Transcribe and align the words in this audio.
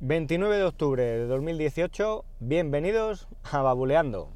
29 0.00 0.58
de 0.58 0.64
octubre 0.64 1.02
de 1.02 1.26
2018, 1.26 2.26
bienvenidos 2.40 3.28
a 3.50 3.62
Babuleando. 3.62 4.28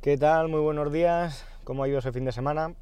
¿Qué 0.00 0.18
tal? 0.18 0.48
Muy 0.48 0.58
buenos 0.58 0.92
días. 0.92 1.46
¿Cómo 1.62 1.84
ha 1.84 1.88
ido 1.88 2.00
ese 2.00 2.10
fin 2.10 2.24
de 2.24 2.32
semana? 2.32 2.74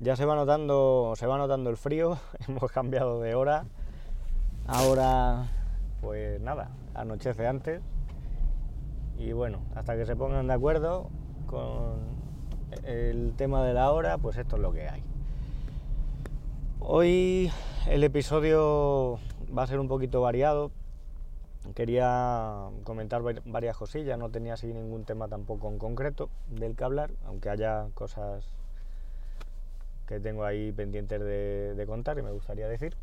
Ya 0.00 0.16
se 0.16 0.24
va 0.24 0.34
notando, 0.34 1.12
se 1.16 1.26
va 1.26 1.36
notando 1.36 1.68
el 1.68 1.76
frío. 1.76 2.18
Hemos 2.48 2.72
cambiado 2.72 3.20
de 3.20 3.34
hora. 3.34 3.66
Ahora, 4.66 5.48
pues 6.00 6.40
nada, 6.40 6.70
anochece 6.94 7.46
antes. 7.46 7.80
Y 9.18 9.32
bueno, 9.32 9.60
hasta 9.74 9.96
que 9.96 10.06
se 10.06 10.16
pongan 10.16 10.46
de 10.46 10.54
acuerdo 10.54 11.10
con 11.46 11.98
el 12.84 13.34
tema 13.36 13.64
de 13.64 13.74
la 13.74 13.92
hora, 13.92 14.18
pues 14.18 14.36
esto 14.36 14.56
es 14.56 14.62
lo 14.62 14.72
que 14.72 14.88
hay. 14.88 15.02
Hoy 16.80 17.50
el 17.88 18.04
episodio 18.04 19.18
va 19.56 19.62
a 19.62 19.66
ser 19.66 19.78
un 19.78 19.88
poquito 19.88 20.20
variado 20.20 20.70
quería 21.74 22.68
comentar 22.84 23.22
varias 23.44 23.76
cosillas, 23.76 24.18
no 24.18 24.30
tenía 24.30 24.54
así 24.54 24.66
ningún 24.66 25.04
tema 25.04 25.28
tampoco 25.28 25.68
en 25.68 25.78
concreto 25.78 26.28
del 26.50 26.76
que 26.76 26.84
hablar, 26.84 27.10
aunque 27.26 27.48
haya 27.48 27.88
cosas 27.94 28.44
que 30.06 30.20
tengo 30.20 30.44
ahí 30.44 30.72
pendientes 30.72 31.20
de, 31.20 31.84
contar 31.86 32.18
y 32.18 32.22
me 32.22 32.30
gustaría 32.30 32.68
decir. 32.68 32.94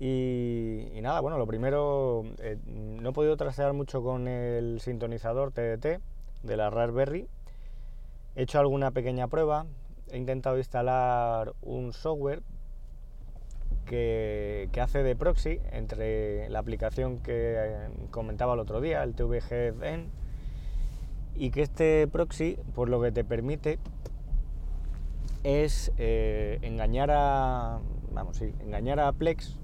Y, 0.00 1.00
nada, 1.02 1.20
bueno, 1.20 1.38
lo 1.38 1.46
primero, 1.46 2.24
eh, 2.38 2.56
no 2.66 3.10
he 3.10 3.12
podido 3.12 3.36
trastear 3.36 3.72
mucho 3.72 4.02
con 4.02 4.28
el 4.28 4.80
sintonizador 4.80 5.50
TDT 5.50 6.00
de 6.44 6.56
la 6.56 6.70
Raspberry. 6.70 7.26
He 8.36 8.42
hecho 8.42 8.60
alguna 8.60 8.92
pequeña 8.92 9.26
prueba, 9.26 9.66
he 10.12 10.18
intentado 10.18 10.56
instalar 10.58 11.52
un 11.62 11.92
software 11.92 12.42
que, 13.86 14.70
hace 14.80 15.02
de 15.02 15.16
proxy 15.16 15.60
entre 15.72 16.48
la 16.48 16.60
aplicación 16.60 17.18
que 17.18 17.54
eh, 17.56 17.88
comentaba 18.12 18.54
el 18.54 18.60
otro 18.60 18.80
día, 18.80 19.02
el 19.02 19.14
TVGN, 19.14 20.10
y 21.34 21.50
que 21.50 21.62
este 21.62 22.06
proxy, 22.06 22.56
pues 22.76 22.88
lo 22.88 23.02
que 23.02 23.10
te 23.10 23.24
permite 23.24 23.80
es 25.42 25.90
eh, 25.98 26.60
engañar 26.62 27.10
a, 27.10 27.80
vamos, 28.12 28.36
sí, 28.36 28.52
engañar 28.60 29.00
a 29.00 29.10
Plex 29.12 29.58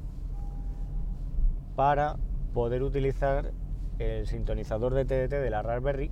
para 1.77 2.17
poder 2.53 2.83
utilizar 2.83 3.53
el 3.99 4.27
sintonizador 4.27 4.95
de 4.95 5.05
TDT 5.05 5.33
de 5.33 5.51
la 5.51 5.63
Raspberry 5.63 6.11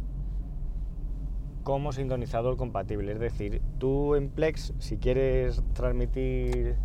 como 1.63 1.93
sintonizador 1.93 2.57
compatible. 2.57 3.13
Es 3.13 3.21
decir, 3.21 3.63
tú 3.79 4.15
en 4.15 4.29
Plex, 4.29 4.75
si 4.79 4.99
quieres 4.99 5.63
transmitir 5.75 6.77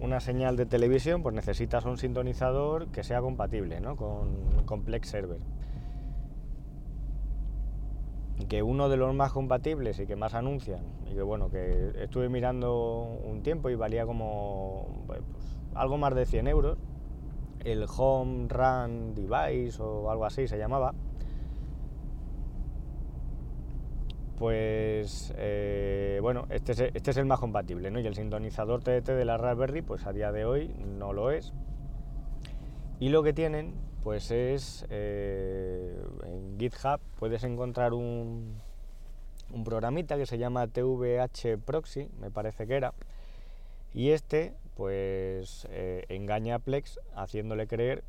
una 0.00 0.20
señal 0.20 0.56
de 0.56 0.66
televisión, 0.66 1.22
pues 1.22 1.34
necesitas 1.34 1.84
un 1.84 1.98
sintonizador 1.98 2.88
que 2.88 3.04
sea 3.04 3.20
compatible 3.20 3.80
con, 3.96 4.64
Complex 4.64 5.08
Server. 5.08 5.38
Que 8.48 8.62
uno 8.62 8.88
de 8.88 8.96
los 8.96 9.14
más 9.14 9.32
compatibles 9.32 10.00
y 10.00 10.06
que 10.06 10.16
más 10.16 10.34
anuncian, 10.34 10.80
y 11.10 11.14
que 11.14 11.22
bueno, 11.22 11.50
que 11.50 11.92
estuve 12.02 12.30
mirando 12.30 13.20
un 13.24 13.42
tiempo 13.42 13.68
y 13.68 13.74
valía 13.74 14.06
como 14.06 15.04
pues, 15.06 15.20
algo 15.74 15.98
más 15.98 16.14
de 16.14 16.24
100 16.24 16.48
euros, 16.48 16.78
el 17.64 17.86
Home 17.96 18.48
Run 18.48 19.14
Device 19.14 19.82
o 19.82 20.10
algo 20.10 20.24
así 20.24 20.48
se 20.48 20.58
llamaba, 20.58 20.94
pues 24.38 25.34
eh, 25.36 26.18
bueno, 26.22 26.46
este 26.48 26.72
es, 26.72 26.80
este 26.80 27.10
es, 27.10 27.16
el 27.18 27.26
más 27.26 27.40
compatible, 27.40 27.90
¿no? 27.90 28.00
Y 28.00 28.06
el 28.06 28.14
sintonizador 28.14 28.82
TDT 28.82 29.08
de 29.08 29.24
la 29.26 29.36
Raspberry, 29.36 29.82
pues 29.82 30.06
a 30.06 30.12
día 30.12 30.32
de 30.32 30.46
hoy 30.46 30.74
no 30.78 31.12
lo 31.12 31.30
es. 31.30 31.52
Y 33.00 33.10
lo 33.10 33.22
que 33.22 33.34
tienen, 33.34 33.74
pues 34.02 34.30
es 34.30 34.86
eh, 34.88 35.94
en 36.24 36.58
GitHub 36.58 37.00
puedes 37.18 37.44
encontrar 37.44 37.92
un, 37.92 38.56
un 39.52 39.64
programita 39.64 40.16
que 40.16 40.24
se 40.24 40.38
llama 40.38 40.66
TVH 40.68 41.58
Proxy, 41.64 42.08
me 42.18 42.30
parece 42.30 42.66
que 42.66 42.76
era. 42.76 42.94
Y 43.92 44.10
este, 44.10 44.54
pues 44.76 45.66
eh, 45.70 46.04
engaña 46.08 46.56
a 46.56 46.58
Plex 46.58 47.00
haciéndole 47.14 47.66
creer 47.66 48.02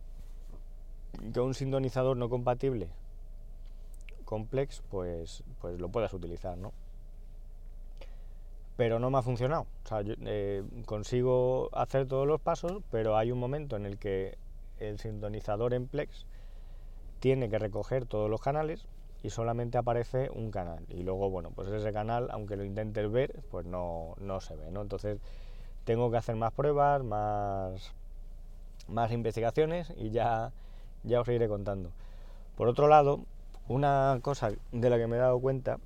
que 1.33 1.39
un 1.39 1.53
sintonizador 1.53 2.17
no 2.17 2.29
compatible 2.29 2.89
complex, 4.31 4.81
pues, 4.89 5.43
pues 5.59 5.77
lo 5.77 5.89
puedas 5.89 6.13
utilizar, 6.13 6.57
¿no? 6.57 6.71
Pero 8.77 8.97
no 8.97 9.09
me 9.09 9.17
ha 9.17 9.21
funcionado. 9.21 9.67
O 9.83 9.87
sea, 9.89 10.03
eh, 10.05 10.63
consigo 10.85 11.67
hacer 11.73 12.07
todos 12.07 12.25
los 12.25 12.39
pasos, 12.39 12.81
pero 12.91 13.17
hay 13.17 13.33
un 13.33 13.39
momento 13.39 13.75
en 13.75 13.85
el 13.85 13.97
que 13.97 14.37
el 14.79 14.99
sintonizador 14.99 15.73
en 15.73 15.85
Plex 15.89 16.27
tiene 17.19 17.49
que 17.49 17.59
recoger 17.59 18.05
todos 18.05 18.29
los 18.29 18.39
canales 18.39 18.87
y 19.21 19.31
solamente 19.31 19.77
aparece 19.77 20.29
un 20.33 20.49
canal. 20.49 20.85
Y 20.87 21.03
luego, 21.03 21.29
bueno, 21.29 21.51
pues 21.53 21.67
ese 21.67 21.91
canal, 21.91 22.29
aunque 22.31 22.55
lo 22.55 22.63
intentes 22.63 23.11
ver, 23.11 23.43
pues 23.51 23.65
no, 23.65 24.15
no 24.17 24.39
se 24.39 24.55
ve, 24.55 24.71
¿no? 24.71 24.81
Entonces 24.81 25.19
tengo 25.83 26.11
que 26.11 26.17
hacer 26.17 26.35
más 26.35 26.53
pruebas, 26.53 27.03
más, 27.03 27.93
más 28.87 29.11
investigaciones 29.11 29.91
y 29.97 30.11
ya, 30.11 30.51
ya 31.03 31.21
os 31.21 31.27
iré 31.27 31.47
contando. 31.47 31.91
Por 32.55 32.67
otro 32.67 32.87
lado, 32.87 33.25
una 33.67 34.19
cosa 34.21 34.51
de 34.71 34.89
la 34.89 34.97
que 34.97 35.07
me 35.07 35.17
he 35.17 35.19
dado 35.19 35.39
cuenta 35.39 35.77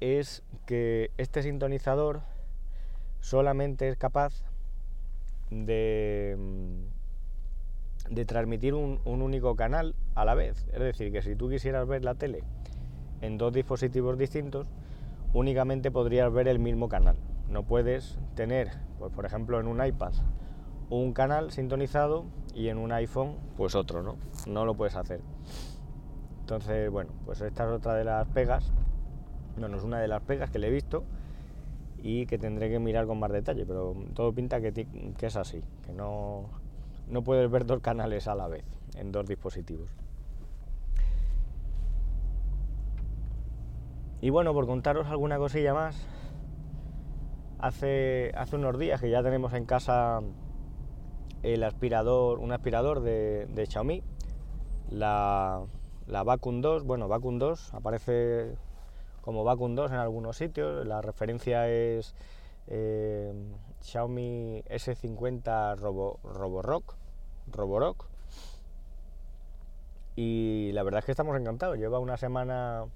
es 0.00 0.42
que 0.66 1.10
este 1.16 1.42
sintonizador 1.42 2.20
solamente 3.20 3.88
es 3.88 3.96
capaz 3.96 4.42
de, 5.50 6.36
mm, 6.38 8.14
de 8.14 8.24
transmitir 8.24 8.74
un, 8.74 9.00
único 9.04 9.56
canal 9.56 9.94
a 10.14 10.24
la 10.24 10.34
vez. 10.34 10.66
Es 10.72 10.80
decir, 10.80 11.12
que 11.12 11.22
si 11.22 11.34
tú 11.34 11.48
quisieras 11.48 11.86
ver 11.86 12.04
la 12.04 12.14
tele 12.14 12.42
en 13.20 13.38
dos 13.38 13.52
dispositivos 13.52 14.18
distintos, 14.18 14.66
únicamente 15.32 15.90
podrías 15.90 16.32
ver 16.32 16.48
el 16.48 16.58
mismo 16.58 16.88
canal. 16.88 17.16
No 17.50 17.64
puedes 17.64 18.18
tener, 18.34 18.70
pues 18.98 19.12
por 19.12 19.24
ejemplo, 19.24 19.60
en 19.60 19.66
un 19.66 19.84
iPad 19.84 20.12
un 20.88 21.12
canal 21.12 21.50
sintonizado 21.50 22.24
y 22.54 22.68
en 22.68 22.78
un 22.78 22.92
iPhone 22.92 23.36
pues 23.56 23.74
otro, 23.74 24.02
¿no? 24.02 24.16
No 24.46 24.64
lo 24.64 24.74
puedes 24.74 24.94
hacer. 24.94 25.20
Entonces, 26.40 26.90
bueno, 26.90 27.10
pues 27.24 27.40
esta 27.40 27.64
es 27.64 27.70
otra 27.70 27.94
de 27.94 28.04
las 28.04 28.26
pegas, 28.28 28.72
no, 29.56 29.68
no 29.68 29.76
es 29.76 29.82
una 29.82 29.98
de 29.98 30.06
las 30.06 30.22
pegas 30.22 30.50
que 30.50 30.58
le 30.58 30.68
he 30.68 30.70
visto 30.70 31.04
y 31.98 32.26
que 32.26 32.38
tendré 32.38 32.70
que 32.70 32.78
mirar 32.78 33.06
con 33.06 33.18
más 33.18 33.32
detalle, 33.32 33.66
pero 33.66 33.96
todo 34.14 34.32
pinta 34.32 34.60
que, 34.60 34.86
es 35.20 35.36
así, 35.36 35.62
que 35.84 35.92
no, 35.92 36.44
no 37.08 37.24
puedes 37.24 37.50
ver 37.50 37.66
dos 37.66 37.80
canales 37.80 38.28
a 38.28 38.36
la 38.36 38.46
vez 38.46 38.64
en 38.94 39.10
dos 39.10 39.26
dispositivos. 39.26 39.90
Y 44.20 44.30
bueno, 44.30 44.54
por 44.54 44.66
contaros 44.66 45.08
alguna 45.08 45.36
cosilla 45.36 45.74
más, 45.74 46.06
hace, 47.58 48.32
hace 48.36 48.56
unos 48.56 48.78
días 48.78 49.00
que 49.00 49.10
ya 49.10 49.22
tenemos 49.22 49.52
en 49.52 49.66
casa 49.66 50.20
el 51.42 51.62
aspirador, 51.62 52.38
un 52.38 52.52
aspirador 52.52 53.00
de, 53.00 53.66
Xiaomi, 53.68 54.02
la, 54.90 55.62
la 56.06 56.24
Vacuum 56.24 56.60
2, 56.60 56.84
bueno, 56.84 57.08
Vacuum 57.08 57.38
2 57.38 57.74
aparece 57.74 58.56
como 59.20 59.44
Vacuum 59.44 59.74
2 59.74 59.90
en 59.90 59.98
algunos 59.98 60.36
sitios, 60.36 60.86
la 60.86 61.02
referencia 61.02 61.68
es 61.68 62.14
eh, 62.68 63.32
Xiaomi 63.80 64.62
S50 64.68 65.76
Robo, 65.76 66.18
Roborock, 66.24 66.94
Roborock, 67.52 68.06
y 70.16 70.70
la 70.72 70.82
verdad 70.82 71.00
es 71.00 71.04
que 71.04 71.12
estamos 71.12 71.38
encantados, 71.38 71.76
lleva 71.76 71.98
una 71.98 72.16
semana 72.16 72.86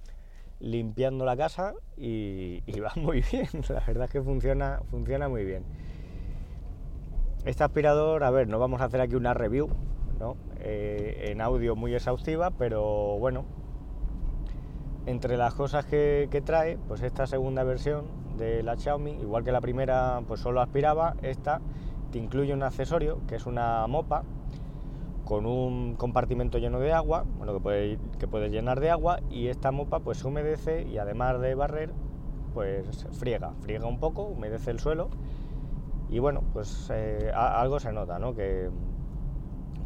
limpiando 0.61 1.25
la 1.25 1.37
casa 1.37 1.75
y, 1.97 2.63
va 2.81 2.93
muy 2.97 3.23
bien, 3.33 3.49
la 3.69 3.81
verdad 3.87 4.05
es 4.05 4.11
que 4.11 4.23
funciona, 4.23 4.81
funciona 4.91 5.29
muy 5.29 5.45
bien. 5.45 5.65
Este 7.45 7.65
aspirador, 7.65 8.23
a 8.23 8.31
ver, 8.31 8.49
no 8.49 8.59
vamos 8.59 8.81
a 8.83 8.85
hacer 8.85 9.01
aquí 9.01 9.15
una 9.15 9.35
review, 9.35 9.71
eh, 10.61 11.31
en 11.31 11.41
audio 11.41 11.75
muy 11.75 11.95
exhaustiva, 11.95 12.51
pero 12.51 13.19
bueno, 13.19 13.47
entre 15.07 15.39
las 15.39 15.55
cosas 15.55 15.87
que, 15.87 16.43
trae, 16.45 16.77
pues 16.89 17.03
esta 17.03 17.27
segunda 17.27 17.65
versión 17.65 18.05
de 18.37 18.63
la 18.63 18.77
Xiaomi, 18.77 19.13
igual 19.13 19.45
que 19.45 19.53
la 19.53 19.63
primera, 19.63 20.21
pues 20.29 20.41
solo 20.41 20.61
aspiraba, 20.61 21.15
esta 21.23 21.61
te 22.13 22.19
incluye 22.19 22.53
un 22.53 22.63
accesorio 22.63 23.21
que 23.27 23.37
es 23.37 23.47
una 23.47 23.87
mopa 23.87 24.25
con 25.31 25.47
un 25.47 25.95
compartimento 25.95 26.59
lleno 26.59 26.81
de 26.81 26.93
agua, 26.93 27.25
bueno, 27.39 27.55
que 27.55 27.61
puedes 27.61 28.01
que 28.19 28.27
puede 28.27 28.51
llenar 28.51 28.81
de 28.81 28.91
agua 28.91 29.21
y 29.31 29.47
esta 29.47 29.71
mopa 29.71 30.01
pues 30.01 30.25
humedece 30.25 30.83
y 30.83 30.99
además 30.99 31.41
de 31.41 31.55
barrer, 31.55 31.95
pues 32.53 33.07
friega, 33.13 33.53
friega 33.61 33.87
un 33.87 34.01
poco, 34.01 34.25
humedece 34.25 34.73
el 34.73 34.81
suelo 34.81 35.09
y 36.09 36.19
bueno, 36.19 36.43
pues 36.53 36.91
eh, 36.93 37.31
algo 37.33 37.79
se 37.79 37.93
nota, 37.93 38.19
¿no? 38.19 38.35
Que, 38.35 38.71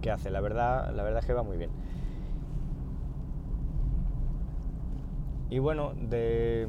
que, 0.01 0.11
hace, 0.11 0.31
la 0.31 0.41
verdad, 0.41 0.91
la 0.95 1.03
verdad 1.03 1.21
es 1.21 1.27
que 1.27 1.35
va 1.35 1.43
muy 1.43 1.59
bien. 1.59 1.73
Y 5.51 5.59
bueno, 5.59 5.93
de, 5.95 6.67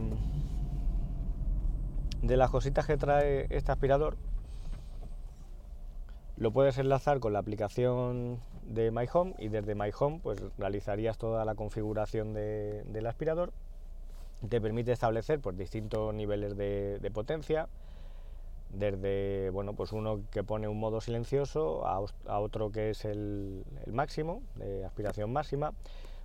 de 2.24 2.36
las 2.36 2.50
cositas 2.50 2.86
que 2.86 2.98
trae 2.98 3.48
este 3.52 3.72
aspirador, 3.72 4.18
lo 6.38 6.52
puedes 6.52 6.78
enlazar 6.78 7.20
con 7.20 7.34
la 7.34 7.40
aplicación 7.40 8.40
de 8.64 8.92
My 8.92 9.06
Home 9.14 9.36
y 9.40 9.48
desde 9.48 9.76
My 9.76 9.92
Home 10.00 10.20
pues 10.22 10.42
realizarías 10.58 11.18
toda 11.18 11.46
la 11.46 11.56
configuración 11.56 12.34
del 12.34 13.06
aspirador. 13.06 13.54
Te 14.50 14.60
permite 14.60 14.92
establecer 14.92 15.40
pues, 15.40 15.58
distintos 15.58 16.14
niveles 16.14 16.58
de 16.58 17.12
potencia, 17.14 17.70
desde 18.76 19.50
bueno, 19.52 19.74
pues 19.74 19.92
uno 19.92 20.22
que 20.32 20.44
pone 20.44 20.68
un 20.68 20.80
modo 20.80 21.02
silencioso 21.02 21.86
a, 21.88 22.40
otro 22.40 22.72
que 22.72 22.92
es 22.92 23.06
el, 23.06 23.64
máximo, 23.92 24.42
de 24.56 24.86
aspiración 24.86 25.32
máxima. 25.32 25.74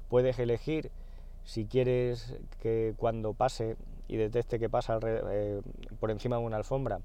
Puedes 0.08 0.38
elegir 0.38 0.90
si 1.44 1.66
quieres 1.66 2.36
que 2.60 2.94
cuando 2.96 3.32
pase 3.34 3.76
y 4.08 4.16
detecte 4.16 4.58
que 4.58 4.68
pasa 4.68 4.98
eh, 5.04 5.62
por 6.00 6.10
encima 6.10 6.36
de 6.36 6.42
una 6.42 6.56
alfombra, 6.56 7.00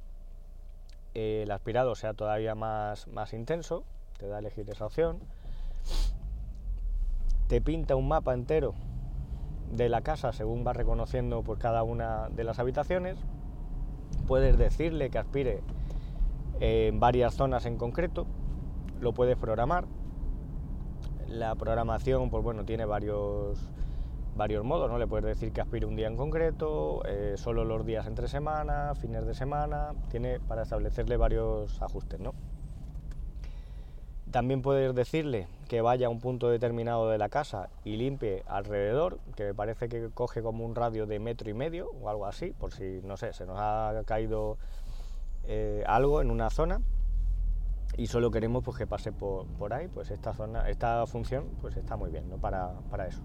el 1.15 1.49
aspirado 1.51 1.95
sea 1.95 2.13
todavía 2.13 2.53
más, 2.53 3.07
más 3.07 3.33
intenso, 3.33 3.83
te 4.19 4.27
da 4.27 4.35
a 4.35 4.39
elegir 4.39 4.69
esa 4.69 4.85
opción. 4.85 5.19
Te 7.47 7.61
pinta 7.61 7.95
un 7.95 8.07
mapa 8.07 8.33
entero 8.33 8.75
de 9.71 9.89
la 9.89 10.01
casa 10.01 10.31
según 10.31 10.65
va 10.65 10.73
reconociendo 10.73 11.41
por 11.41 11.57
cada 11.57 11.83
una 11.83 12.29
de 12.29 12.43
las 12.43 12.59
habitaciones 12.59 13.17
puedes 14.27 14.57
decirle 14.57 15.09
que 15.09 15.17
aspire 15.17 15.61
en 16.59 16.99
varias 16.99 17.35
zonas 17.35 17.65
en 17.65 17.77
concreto, 17.77 18.25
lo 18.99 19.13
puedes 19.13 19.37
programar. 19.37 19.85
La 21.27 21.55
programación, 21.55 22.29
pues 22.29 22.43
bueno, 22.43 22.65
tiene 22.65 22.85
varios, 22.85 23.59
varios 24.35 24.63
modos, 24.63 24.89
¿no? 24.89 24.97
Le 24.97 25.07
puedes 25.07 25.25
decir 25.25 25.51
que 25.51 25.61
aspire 25.61 25.85
un 25.85 25.95
día 25.95 26.07
en 26.07 26.17
concreto, 26.17 27.01
eh, 27.05 27.35
solo 27.37 27.63
los 27.63 27.85
días 27.85 28.05
entre 28.07 28.27
semana, 28.27 28.93
fines 28.95 29.25
de 29.25 29.33
semana, 29.33 29.93
tiene 30.09 30.39
para 30.39 30.63
establecerle 30.63 31.17
varios 31.17 31.81
ajustes, 31.81 32.19
¿no? 32.19 32.33
También 34.31 34.61
puedes 34.61 34.93
decirle 34.93 35.47
que 35.69 35.79
vaya 35.79 36.07
a 36.07 36.09
un 36.09 36.19
punto 36.19 36.49
determinado 36.49 37.09
de 37.09 37.17
la 37.17 37.29
casa 37.29 37.69
y 37.85 37.95
limpie 37.95 38.43
alrededor, 38.47 39.19
que 39.37 39.45
me 39.45 39.53
parece 39.53 39.87
que 39.87 40.09
coge 40.13 40.41
como 40.41 40.65
un 40.65 40.75
radio 40.75 41.05
de 41.05 41.19
metro 41.19 41.49
y 41.49 41.53
medio 41.53 41.89
o 42.01 42.09
algo 42.09 42.25
así, 42.25 42.51
por 42.51 42.73
si, 42.73 42.99
no 43.03 43.15
sé, 43.15 43.31
se 43.31 43.45
nos 43.45 43.57
ha 43.57 44.01
caído 44.05 44.57
eh, 45.45 45.83
algo 45.87 46.21
en 46.21 46.31
una 46.31 46.49
zona 46.49 46.81
y 47.97 48.07
solo 48.07 48.29
queremos 48.29 48.63
pues, 48.63 48.77
que 48.77 48.87
pase 48.87 49.13
por, 49.13 49.73
ahí, 49.73 49.87
pues 49.87 50.11
esta 50.11 50.33
zona, 50.33 50.69
esta 50.69 51.05
función 51.07 51.45
pues 51.61 51.77
está 51.77 51.95
muy 51.95 52.11
bien 52.11 52.29
¿no? 52.29 52.35
para, 52.37 52.73
para 52.89 53.07
eso. 53.07 53.21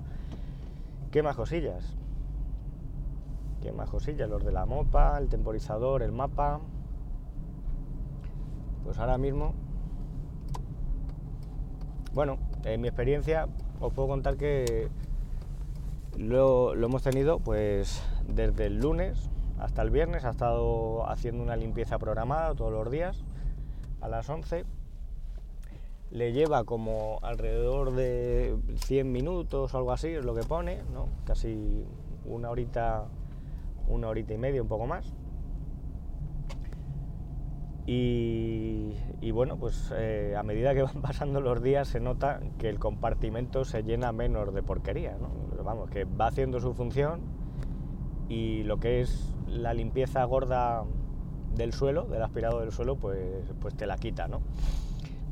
¿Qué 1.10 1.22
más 1.22 1.36
cosillas? 1.36 1.96
¿Qué 3.60 3.72
más 3.72 3.90
cosillas? 3.90 4.28
Los 4.28 4.44
de 4.44 4.52
la 4.52 4.66
mopa, 4.66 5.18
el 5.18 5.28
temporizador, 5.28 6.02
el 6.02 6.12
mapa. 6.12 6.60
Pues 8.84 8.98
ahora 8.98 9.18
mismo 9.18 9.54
bueno, 12.12 12.38
en 12.64 12.80
mi 12.80 12.88
experiencia 12.88 13.48
os 13.80 13.92
puedo 13.92 14.08
contar 14.08 14.36
que 14.36 14.88
lo, 16.16 16.74
hemos 16.74 17.02
tenido 17.02 17.38
pues 17.38 18.02
desde 18.26 18.66
el 18.66 18.80
lunes 18.80 19.30
hasta 19.58 19.82
el 19.82 19.90
viernes, 19.90 20.24
ha 20.24 20.30
estado 20.30 21.08
haciendo 21.08 21.42
una 21.42 21.54
limpieza 21.54 21.98
programada 21.98 22.54
todos 22.54 22.72
los 22.72 22.90
días 22.90 23.24
a 24.00 24.08
las 24.08 24.28
11. 24.28 24.64
Le 26.10 26.32
lleva 26.32 26.64
como 26.64 27.18
alrededor 27.22 27.92
de 27.94 28.56
100 28.86 29.12
minutos 29.12 29.74
o 29.74 29.78
algo 29.78 29.92
así, 29.92 30.08
es 30.08 30.24
lo 30.24 30.34
que 30.34 30.42
pone, 30.42 30.82
¿no? 30.92 31.08
casi 31.24 31.84
una 32.24 32.50
horita, 32.50 33.06
una 33.88 34.08
horita 34.08 34.34
y 34.34 34.38
media, 34.38 34.62
un 34.62 34.68
poco 34.68 34.86
más. 34.86 35.14
Y, 37.92 39.30
bueno, 39.32 39.56
pues 39.56 39.92
eh, 39.96 40.34
a 40.36 40.44
medida 40.44 40.74
que 40.74 40.82
van 40.84 41.02
pasando 41.02 41.40
los 41.40 41.60
días 41.62 41.88
se 41.88 41.98
nota 41.98 42.40
que 42.58 42.68
el 42.68 42.78
compartimento 42.78 43.64
se 43.64 43.82
llena 43.82 44.12
menos 44.12 44.54
de 44.54 44.62
porquería, 44.62 45.16
¿no? 45.18 45.28
vamos, 45.64 45.90
que 45.90 46.04
va 46.04 46.28
haciendo 46.28 46.60
su 46.60 46.72
función 46.72 47.20
y 48.28 48.62
lo 48.62 48.78
que 48.78 49.00
es 49.00 49.34
la 49.48 49.74
limpieza 49.74 50.24
gorda 50.24 50.84
del 51.54 51.72
suelo, 51.72 52.04
del 52.04 52.22
aspirado 52.22 52.60
del 52.60 52.70
suelo, 52.70 52.96
pues, 52.96 53.52
pues 53.60 53.76
te 53.76 53.86
la 53.86 53.96
quita, 53.96 54.28
¿no? 54.28 54.40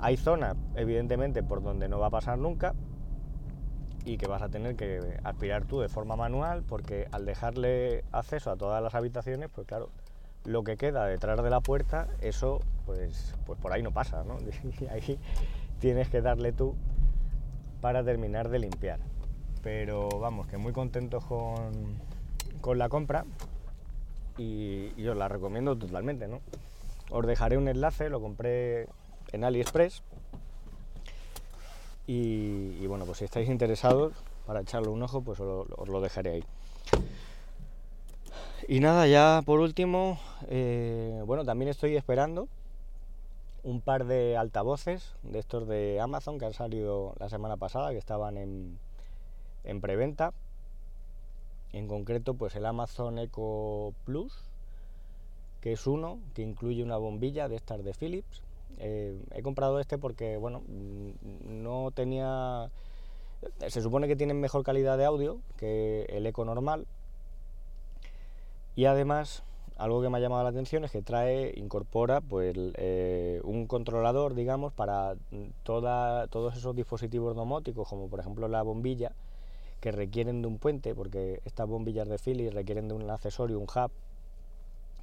Hay 0.00 0.16
zonas, 0.16 0.56
evidentemente, 0.74 1.42
por 1.42 1.62
donde 1.62 1.88
no 1.88 1.98
va 1.98 2.06
a 2.06 2.10
pasar 2.10 2.38
nunca 2.38 2.74
y 4.04 4.16
que 4.16 4.26
vas 4.26 4.42
a 4.42 4.48
tener 4.48 4.76
que 4.76 5.18
aspirar 5.24 5.64
tú 5.64 5.80
de 5.80 5.88
forma 5.88 6.16
manual 6.16 6.62
porque 6.62 7.08
al 7.12 7.26
dejarle 7.26 8.04
acceso 8.12 8.50
a 8.50 8.56
todas 8.56 8.82
las 8.82 8.94
habitaciones, 8.94 9.50
pues 9.54 9.66
claro, 9.66 9.90
lo 10.44 10.64
que 10.64 10.76
queda 10.76 11.04
detrás 11.06 11.42
de 11.42 11.50
la 11.50 11.60
puerta, 11.60 12.08
eso 12.20 12.60
pues, 12.86 13.34
pues 13.44 13.58
por 13.60 13.72
ahí 13.72 13.82
no 13.82 13.92
pasa, 13.92 14.24
¿no? 14.24 14.38
Y 14.80 14.86
ahí 14.86 15.18
tienes 15.78 16.08
que 16.08 16.22
darle 16.22 16.52
tú 16.52 16.74
para 17.80 18.02
terminar 18.04 18.48
de 18.48 18.58
limpiar. 18.58 19.00
Pero 19.62 20.08
vamos, 20.08 20.46
que 20.46 20.56
muy 20.56 20.72
contentos 20.72 21.24
con, 21.24 22.78
la 22.78 22.88
compra 22.88 23.24
y, 24.36 25.06
os 25.06 25.16
la 25.16 25.28
recomiendo 25.28 25.76
totalmente, 25.76 26.28
¿no? 26.28 26.40
Os 27.10 27.26
dejaré 27.26 27.56
un 27.56 27.68
enlace, 27.68 28.08
lo 28.08 28.20
compré 28.20 28.88
en 29.32 29.44
AliExpress 29.44 30.02
y, 32.06 32.86
bueno, 32.86 33.04
pues 33.04 33.18
si 33.18 33.26
estáis 33.26 33.50
interesados 33.50 34.14
para 34.46 34.60
echarle 34.60 34.88
un 34.88 35.02
ojo, 35.02 35.20
pues 35.20 35.38
os 35.40 35.88
lo 35.88 36.00
dejaré 36.00 36.30
ahí. 36.30 36.44
Y 38.66 38.80
nada, 38.80 39.06
ya 39.06 39.42
por 39.44 39.60
último, 39.60 40.18
eh, 40.48 41.22
bueno, 41.26 41.44
también 41.44 41.68
estoy 41.68 41.96
esperando 41.96 42.48
un 43.62 43.82
par 43.82 44.06
de 44.06 44.38
altavoces 44.38 45.14
de 45.22 45.38
estos 45.38 45.68
de 45.68 46.00
Amazon 46.00 46.38
que 46.38 46.46
han 46.46 46.54
salido 46.54 47.14
la 47.18 47.28
semana 47.28 47.58
pasada, 47.58 47.90
que 47.90 47.98
estaban 47.98 48.38
en, 48.38 48.78
en 49.64 49.80
preventa. 49.82 50.32
En 51.74 51.88
concreto, 51.88 52.32
pues 52.32 52.56
el 52.56 52.64
Amazon 52.64 53.18
Echo 53.18 53.92
Plus, 54.06 54.32
que 55.60 55.72
es 55.72 55.86
uno 55.86 56.18
que 56.34 56.40
incluye 56.40 56.82
una 56.82 56.96
bombilla 56.96 57.48
de 57.48 57.56
estas 57.56 57.84
de 57.84 57.92
Philips. 57.92 58.42
Eh, 58.78 59.20
he 59.34 59.42
comprado 59.42 59.80
este 59.80 59.98
porque, 59.98 60.36
bueno, 60.36 60.62
mm, 60.68 61.62
no 61.62 61.90
tenía... 61.92 62.70
Se 63.68 63.80
supone 63.80 64.08
que 64.08 64.16
tienen 64.16 64.40
mejor 64.40 64.64
calidad 64.64 64.98
de 64.98 65.04
audio 65.04 65.38
que 65.56 66.06
el 66.08 66.26
Echo 66.26 66.44
normal, 66.44 66.86
y 68.78 68.84
además, 68.84 69.42
algo 69.76 70.00
que 70.00 70.08
me 70.08 70.18
ha 70.18 70.20
llamado 70.20 70.44
la 70.44 70.50
atención 70.50 70.84
es 70.84 70.92
que 70.92 71.02
trae, 71.02 71.52
incorpora 71.56 72.20
pues, 72.20 72.54
eh, 72.56 73.40
un 73.42 73.66
controlador, 73.66 74.34
digamos, 74.34 74.72
para 74.72 75.16
toda, 75.64 76.28
todos 76.28 76.56
esos 76.56 76.76
dispositivos 76.76 77.34
domóticos, 77.34 77.88
como 77.88 78.08
por 78.08 78.20
ejemplo 78.20 78.46
la 78.46 78.62
bombilla, 78.62 79.10
que 79.80 79.90
requieren 79.90 80.42
de 80.42 80.46
un 80.46 80.58
puente, 80.58 80.94
porque 80.94 81.40
estas 81.44 81.66
bombillas 81.66 82.08
de 82.08 82.18
Philips 82.18 82.54
requieren 82.54 82.86
de 82.86 82.94
un 82.94 83.10
accesorio, 83.10 83.58
un 83.58 83.64
hub, 83.64 83.90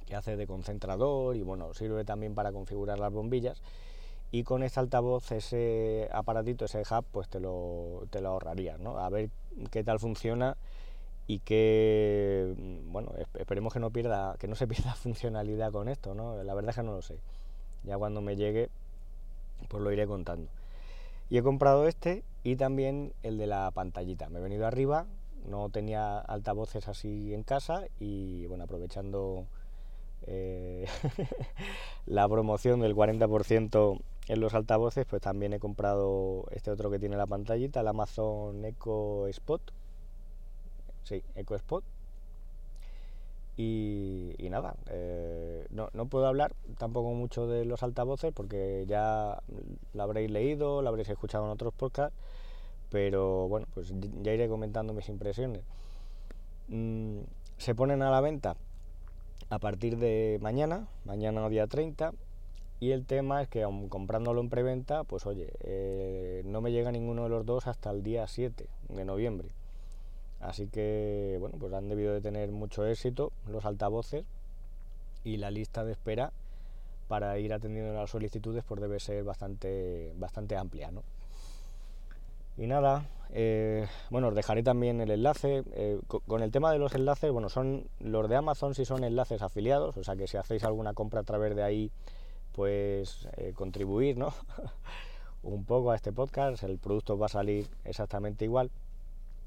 que 0.06 0.16
hace 0.16 0.36
de 0.36 0.46
concentrador 0.46 1.36
y 1.36 1.42
bueno, 1.42 1.74
sirve 1.74 2.04
también 2.04 2.34
para 2.34 2.52
configurar 2.52 2.98
las 2.98 3.12
bombillas. 3.12 3.62
Y 4.32 4.42
con 4.42 4.62
este 4.62 4.80
altavoz, 4.80 5.30
ese 5.32 6.08
aparatito, 6.12 6.64
ese 6.64 6.82
hub, 6.82 7.04
pues 7.12 7.28
te 7.28 7.40
lo, 7.40 8.06
te 8.10 8.20
lo 8.20 8.30
ahorrarías, 8.30 8.78
¿no? 8.80 8.98
A 8.98 9.08
ver 9.08 9.30
qué 9.70 9.84
tal 9.84 10.00
funciona 10.00 10.56
y 11.26 11.40
que 11.40 12.54
bueno 12.86 13.12
esperemos 13.34 13.72
que 13.72 13.80
no 13.80 13.90
pierda 13.90 14.36
que 14.38 14.48
no 14.48 14.54
se 14.54 14.66
pierda 14.68 14.94
funcionalidad 14.94 15.72
con 15.72 15.88
esto 15.88 16.14
no 16.14 16.42
la 16.42 16.54
verdad 16.54 16.70
es 16.70 16.76
que 16.76 16.82
no 16.82 16.92
lo 16.92 17.02
sé 17.02 17.18
ya 17.84 17.98
cuando 17.98 18.20
me 18.20 18.36
llegue 18.36 18.70
pues 19.68 19.82
lo 19.82 19.92
iré 19.92 20.06
contando 20.06 20.48
y 21.28 21.38
he 21.38 21.42
comprado 21.42 21.88
este 21.88 22.22
y 22.44 22.56
también 22.56 23.12
el 23.22 23.38
de 23.38 23.46
la 23.46 23.70
pantallita 23.72 24.28
me 24.28 24.38
he 24.38 24.42
venido 24.42 24.66
arriba 24.66 25.06
no 25.48 25.68
tenía 25.70 26.18
altavoces 26.18 26.88
así 26.88 27.34
en 27.34 27.42
casa 27.42 27.84
y 27.98 28.46
bueno 28.46 28.64
aprovechando 28.64 29.46
eh, 30.26 30.86
la 32.06 32.28
promoción 32.28 32.80
del 32.80 32.94
40% 32.94 34.00
en 34.28 34.40
los 34.40 34.54
altavoces 34.54 35.06
pues 35.06 35.22
también 35.22 35.52
he 35.52 35.60
comprado 35.60 36.46
este 36.50 36.70
otro 36.70 36.90
que 36.90 36.98
tiene 36.98 37.16
la 37.16 37.26
pantallita 37.26 37.80
el 37.80 37.88
Amazon 37.88 38.64
Echo 38.64 39.28
Spot 39.28 39.60
Sí, 41.06 41.22
EcoSpot. 41.36 41.84
Y, 43.56 44.34
y 44.38 44.50
nada, 44.50 44.74
eh, 44.90 45.66
no, 45.70 45.88
no, 45.94 46.06
puedo 46.06 46.26
hablar 46.26 46.52
tampoco 46.78 47.10
mucho 47.14 47.46
de 47.46 47.64
los 47.64 47.82
altavoces 47.82 48.32
porque 48.34 48.84
ya 48.86 49.40
lo 49.94 50.02
habréis 50.02 50.30
leído, 50.30 50.82
lo 50.82 50.88
habréis 50.88 51.08
escuchado 51.08 51.46
en 51.46 51.52
otros 51.52 51.72
podcasts, 51.72 52.14
pero 52.90 53.48
bueno, 53.48 53.66
pues 53.72 53.94
ya 54.22 54.32
iré 54.32 54.48
comentando 54.48 54.92
mis 54.92 55.08
impresiones. 55.08 55.62
Mm, 56.68 57.20
se 57.58 57.74
ponen 57.74 58.02
a 58.02 58.10
la 58.10 58.20
venta 58.20 58.56
a 59.48 59.58
partir 59.58 59.96
de 59.98 60.38
mañana, 60.40 60.88
mañana 61.04 61.48
día 61.48 61.66
30, 61.66 62.12
Y 62.78 62.90
el 62.90 63.06
tema 63.06 63.40
es 63.40 63.48
que 63.48 63.62
aun 63.62 63.88
comprándolo 63.88 64.42
en 64.42 64.50
preventa, 64.50 65.02
pues 65.04 65.24
oye, 65.24 65.50
eh, 65.60 66.42
no 66.44 66.60
me 66.60 66.72
llega 66.72 66.92
ninguno 66.92 67.22
de 67.22 67.30
los 67.30 67.46
dos 67.46 67.66
hasta 67.66 67.90
el 67.90 68.02
día 68.02 68.26
7 68.26 68.68
de 68.90 69.04
noviembre. 69.06 69.48
Así 70.40 70.66
que, 70.68 71.38
bueno, 71.40 71.56
pues 71.58 71.72
han 71.72 71.88
debido 71.88 72.12
de 72.12 72.20
tener 72.20 72.50
mucho 72.52 72.86
éxito 72.86 73.32
los 73.46 73.64
altavoces 73.64 74.26
y 75.24 75.38
la 75.38 75.50
lista 75.50 75.84
de 75.84 75.92
espera 75.92 76.32
para 77.08 77.38
ir 77.38 77.54
atendiendo 77.54 77.94
las 77.94 78.10
solicitudes 78.10 78.62
pues 78.64 78.80
debe 78.80 79.00
ser 79.00 79.24
bastante, 79.24 80.12
bastante 80.18 80.56
amplia, 80.56 80.90
¿no? 80.90 81.02
Y 82.58 82.66
nada, 82.66 83.06
eh, 83.30 83.86
bueno, 84.10 84.28
os 84.28 84.34
dejaré 84.34 84.62
también 84.62 85.00
el 85.00 85.10
enlace. 85.10 85.62
Eh, 85.72 86.00
con 86.26 86.42
el 86.42 86.50
tema 86.50 86.72
de 86.72 86.78
los 86.78 86.94
enlaces, 86.94 87.30
bueno, 87.30 87.48
son 87.48 87.88
los 88.00 88.28
de 88.28 88.36
Amazon 88.36 88.74
si 88.74 88.84
son 88.84 89.04
enlaces 89.04 89.42
afiliados, 89.42 89.96
o 89.96 90.04
sea 90.04 90.16
que 90.16 90.26
si 90.26 90.36
hacéis 90.36 90.64
alguna 90.64 90.94
compra 90.94 91.20
a 91.20 91.24
través 91.24 91.54
de 91.56 91.62
ahí, 91.62 91.90
pues 92.52 93.28
eh, 93.36 93.52
contribuir, 93.54 94.16
¿no? 94.16 94.32
Un 95.42 95.64
poco 95.64 95.90
a 95.90 95.96
este 95.96 96.12
podcast, 96.12 96.62
el 96.64 96.78
producto 96.78 97.18
va 97.18 97.26
a 97.26 97.30
salir 97.30 97.68
exactamente 97.84 98.44
igual. 98.44 98.70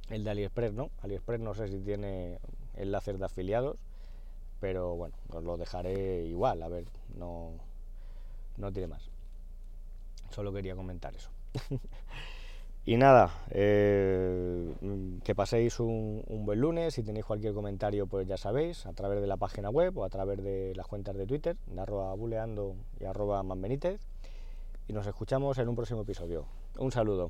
El 0.09 0.23
de 0.23 0.31
AliExpress, 0.31 0.73
¿no? 0.73 0.89
AliExpress 1.01 1.39
no 1.39 1.53
sé 1.53 1.67
si 1.67 1.79
tiene 1.79 2.39
enlaces 2.75 3.19
de 3.19 3.25
afiliados, 3.25 3.79
pero 4.59 4.95
bueno, 4.95 5.15
os 5.33 5.43
lo 5.43 5.57
dejaré 5.57 6.25
igual, 6.25 6.63
a 6.63 6.67
ver, 6.67 6.85
no, 7.15 7.51
no 8.57 8.71
tiene 8.71 8.87
más. 8.87 9.09
Solo 10.29 10.53
quería 10.53 10.75
comentar 10.75 11.15
eso. 11.15 11.29
Y 12.89 12.97
nada, 12.97 13.29
eh, 13.51 14.73
que 15.23 15.35
paséis 15.35 15.79
un, 15.79 16.23
buen 16.43 16.59
lunes. 16.59 16.95
Si 16.95 17.03
tenéis 17.03 17.23
cualquier 17.23 17.53
comentario, 17.53 18.07
pues 18.07 18.27
ya 18.27 18.35
sabéis, 18.35 18.87
a 18.87 18.93
través 18.93 19.21
de 19.21 19.27
la 19.27 19.37
página 19.37 19.69
web 19.69 19.95
o 19.99 20.05
a 20.05 20.09
través 20.09 20.43
de 20.43 20.73
las 20.75 20.87
cuentas 20.87 21.15
de 21.15 21.27
Twitter, 21.27 21.55
de 21.67 22.15
buleando 22.15 22.75
y 22.99 23.05
arroba 23.05 23.43
manbenítez. 23.43 24.01
Y 24.87 24.93
nos 24.93 25.05
escuchamos 25.05 25.59
en 25.59 25.69
un 25.69 25.75
próximo 25.75 26.01
episodio. 26.01 26.47
Un 26.79 26.91
saludo. 26.91 27.29